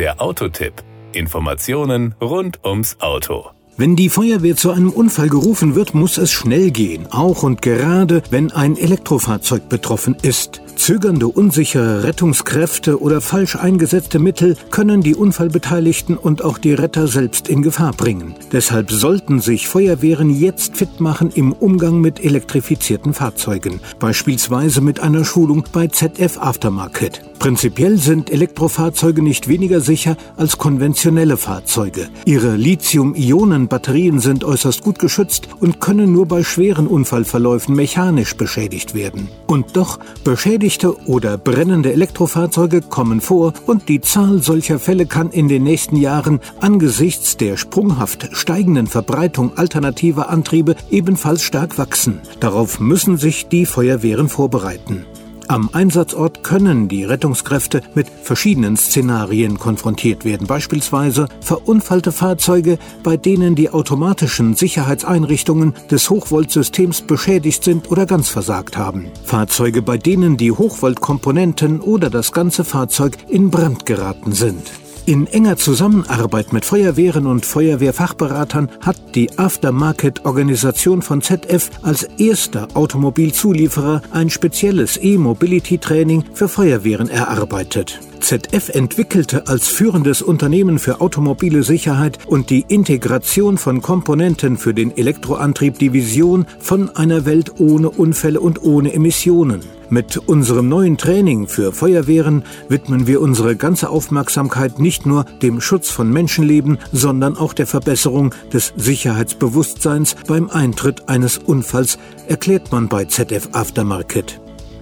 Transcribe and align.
Der 0.00 0.18
Autotipp. 0.22 0.72
Informationen 1.12 2.14
rund 2.22 2.64
ums 2.64 2.96
Auto. 3.00 3.50
Wenn 3.76 3.96
die 3.96 4.08
Feuerwehr 4.08 4.56
zu 4.56 4.70
einem 4.70 4.88
Unfall 4.88 5.28
gerufen 5.28 5.74
wird, 5.74 5.92
muss 5.92 6.16
es 6.16 6.32
schnell 6.32 6.70
gehen, 6.70 7.06
auch 7.10 7.42
und 7.42 7.60
gerade 7.60 8.22
wenn 8.30 8.50
ein 8.50 8.78
Elektrofahrzeug 8.78 9.68
betroffen 9.68 10.16
ist. 10.22 10.62
Zögernde, 10.74 11.28
unsichere 11.28 12.02
Rettungskräfte 12.02 12.98
oder 12.98 13.20
falsch 13.20 13.56
eingesetzte 13.56 14.18
Mittel 14.18 14.56
können 14.70 15.02
die 15.02 15.14
Unfallbeteiligten 15.14 16.16
und 16.16 16.42
auch 16.42 16.56
die 16.56 16.72
Retter 16.72 17.06
selbst 17.06 17.48
in 17.48 17.60
Gefahr 17.60 17.92
bringen. 17.92 18.34
Deshalb 18.52 18.90
sollten 18.90 19.40
sich 19.40 19.68
Feuerwehren 19.68 20.30
jetzt 20.30 20.78
fit 20.78 21.00
machen 21.00 21.30
im 21.30 21.52
Umgang 21.52 22.00
mit 22.00 22.24
elektrifizierten 22.24 23.12
Fahrzeugen, 23.12 23.80
beispielsweise 23.98 24.80
mit 24.80 25.00
einer 25.00 25.26
Schulung 25.26 25.64
bei 25.70 25.88
ZF 25.88 26.38
Aftermarket. 26.38 27.29
Prinzipiell 27.40 27.98
sind 27.98 28.30
Elektrofahrzeuge 28.30 29.22
nicht 29.22 29.48
weniger 29.48 29.80
sicher 29.80 30.16
als 30.36 30.56
konventionelle 30.56 31.36
Fahrzeuge. 31.36 32.08
Ihre 32.24 32.54
Lithium-Ionen-Batterien 32.54 34.20
sind 34.20 34.44
äußerst 34.44 34.82
gut 34.82 35.00
geschützt 35.00 35.48
und 35.58 35.80
können 35.80 36.12
nur 36.12 36.26
bei 36.26 36.44
schweren 36.44 36.86
Unfallverläufen 36.86 37.74
mechanisch 37.74 38.36
beschädigt 38.36 38.94
werden. 38.94 39.28
Und 39.48 39.76
doch 39.76 39.98
beschädigt 40.22 40.60
Beschädigte 40.60 41.06
oder 41.06 41.38
brennende 41.38 41.92
Elektrofahrzeuge 41.92 42.82
kommen 42.82 43.20
vor 43.20 43.54
und 43.66 43.88
die 43.88 44.00
Zahl 44.00 44.42
solcher 44.42 44.78
Fälle 44.78 45.06
kann 45.06 45.30
in 45.30 45.48
den 45.48 45.62
nächsten 45.62 45.96
Jahren 45.96 46.40
angesichts 46.60 47.36
der 47.36 47.56
sprunghaft 47.56 48.28
steigenden 48.32 48.86
Verbreitung 48.86 49.56
alternativer 49.56 50.28
Antriebe 50.28 50.76
ebenfalls 50.90 51.42
stark 51.42 51.78
wachsen. 51.78 52.20
Darauf 52.40 52.78
müssen 52.78 53.16
sich 53.16 53.48
die 53.48 53.64
Feuerwehren 53.64 54.28
vorbereiten. 54.28 55.06
Am 55.50 55.68
Einsatzort 55.72 56.44
können 56.44 56.86
die 56.86 57.02
Rettungskräfte 57.02 57.82
mit 57.96 58.06
verschiedenen 58.08 58.76
Szenarien 58.76 59.58
konfrontiert 59.58 60.24
werden, 60.24 60.46
beispielsweise 60.46 61.26
verunfallte 61.40 62.12
Fahrzeuge, 62.12 62.78
bei 63.02 63.16
denen 63.16 63.56
die 63.56 63.70
automatischen 63.70 64.54
Sicherheitseinrichtungen 64.54 65.74
des 65.90 66.08
Hochvoltsystems 66.08 67.02
beschädigt 67.02 67.64
sind 67.64 67.90
oder 67.90 68.06
ganz 68.06 68.28
versagt 68.28 68.76
haben, 68.76 69.06
Fahrzeuge, 69.24 69.82
bei 69.82 69.98
denen 69.98 70.36
die 70.36 70.52
Hochvoltkomponenten 70.52 71.80
oder 71.80 72.10
das 72.10 72.30
ganze 72.30 72.62
Fahrzeug 72.62 73.16
in 73.28 73.50
Brand 73.50 73.86
geraten 73.86 74.30
sind. 74.30 74.70
In 75.10 75.26
enger 75.26 75.56
Zusammenarbeit 75.56 76.52
mit 76.52 76.64
Feuerwehren 76.64 77.26
und 77.26 77.44
Feuerwehrfachberatern 77.44 78.70
hat 78.80 79.16
die 79.16 79.36
Aftermarket-Organisation 79.36 81.02
von 81.02 81.20
ZF 81.20 81.68
als 81.82 82.04
erster 82.04 82.68
Automobilzulieferer 82.74 84.02
ein 84.12 84.30
spezielles 84.30 85.02
E-Mobility-Training 85.02 86.26
für 86.32 86.48
Feuerwehren 86.48 87.10
erarbeitet. 87.10 87.98
ZF 88.20 88.68
entwickelte 88.68 89.48
als 89.48 89.66
führendes 89.66 90.22
Unternehmen 90.22 90.78
für 90.78 91.00
automobile 91.00 91.64
Sicherheit 91.64 92.20
und 92.28 92.48
die 92.50 92.64
Integration 92.68 93.58
von 93.58 93.82
Komponenten 93.82 94.58
für 94.58 94.74
den 94.74 94.96
Elektroantrieb 94.96 95.76
die 95.80 95.92
Vision 95.92 96.46
von 96.60 96.88
einer 96.88 97.24
Welt 97.24 97.58
ohne 97.58 97.90
Unfälle 97.90 98.38
und 98.38 98.62
ohne 98.62 98.92
Emissionen. 98.92 99.79
Mit 99.90 100.16
unserem 100.16 100.68
neuen 100.68 100.96
Training 100.98 101.48
für 101.48 101.72
Feuerwehren 101.72 102.44
widmen 102.68 103.08
wir 103.08 103.20
unsere 103.20 103.56
ganze 103.56 103.90
Aufmerksamkeit 103.90 104.78
nicht 104.78 105.04
nur 105.04 105.24
dem 105.42 105.60
Schutz 105.60 105.90
von 105.90 106.12
Menschenleben, 106.12 106.78
sondern 106.92 107.36
auch 107.36 107.52
der 107.52 107.66
Verbesserung 107.66 108.32
des 108.52 108.72
Sicherheitsbewusstseins 108.76 110.14
beim 110.28 110.48
Eintritt 110.48 111.08
eines 111.08 111.38
Unfalls, 111.38 111.98
erklärt 112.28 112.70
man 112.70 112.88
bei 112.88 113.06
ZF 113.06 113.48
Aftermarket. 113.50 114.40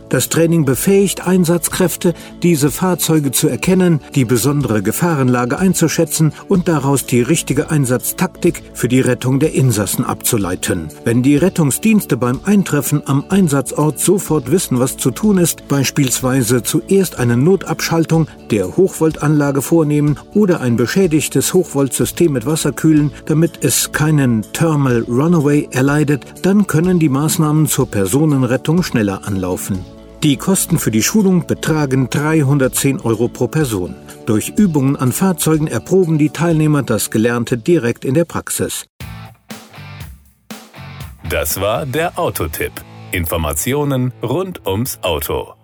Das 0.08 0.30
Training 0.30 0.64
befähigt 0.64 1.26
Einsatzkräfte, 1.26 2.14
diese 2.42 2.70
Fahrzeuge 2.70 3.30
zu 3.30 3.48
erkennen, 3.48 4.00
die 4.14 4.24
besondere 4.24 4.82
Gefahrenlage 4.82 5.58
einzuschätzen 5.58 6.32
und 6.48 6.66
daraus 6.66 7.04
die 7.04 7.20
richtige 7.20 7.70
Einsatztaktik 7.70 8.62
für 8.72 8.88
die 8.88 9.00
Rettung 9.00 9.38
der 9.38 9.52
Insassen 9.52 10.04
abzuleiten. 10.04 10.88
Wenn 11.04 11.22
die 11.22 11.36
Rettungsdienste 11.36 12.16
beim 12.16 12.40
Eintreffen 12.44 13.02
am 13.06 13.24
Einsatzort 13.28 13.98
sofort 13.98 14.50
wissen, 14.50 14.80
was 14.80 14.96
zu 14.96 15.10
tun 15.10 15.36
ist, 15.36 15.68
beispielsweise 15.68 16.62
zuerst 16.62 17.18
eine 17.18 17.36
Notabschaltung 17.36 18.28
der 18.50 18.78
Hochvoltanlage 18.78 19.60
vornehmen 19.60 20.18
oder 20.32 20.62
ein 20.62 20.76
beschädigtes 20.76 21.52
Hochvoltsystem 21.52 22.32
mit 22.32 22.46
Wasser 22.46 22.72
kühlen, 22.72 23.12
damit 23.26 23.62
es 23.62 23.92
keinen 23.92 24.42
Thermal 24.54 25.04
Runaway 25.06 25.68
erleidet, 25.70 26.24
dann 26.42 26.66
können 26.66 26.98
die 26.98 27.10
Maßnahmen 27.10 27.66
zur 27.66 27.90
Personenrettung 27.90 28.82
schneller 28.82 29.26
anlaufen. 29.26 29.84
Die 30.24 30.36
Kosten 30.36 30.80
für 30.80 30.90
die 30.90 31.04
Schulung 31.04 31.46
betragen 31.46 32.10
310 32.10 33.00
Euro 33.02 33.28
pro 33.28 33.46
Person. 33.46 33.94
Durch 34.26 34.48
Übungen 34.48 34.96
an 34.96 35.12
Fahrzeugen 35.12 35.68
erproben 35.68 36.18
die 36.18 36.30
Teilnehmer 36.30 36.82
das 36.82 37.12
Gelernte 37.12 37.56
direkt 37.56 38.04
in 38.04 38.14
der 38.14 38.24
Praxis. 38.24 38.86
Das 41.30 41.60
war 41.60 41.86
der 41.86 42.18
Autotipp. 42.18 42.72
Informationen 43.12 44.12
rund 44.20 44.66
ums 44.66 44.98
Auto. 45.02 45.57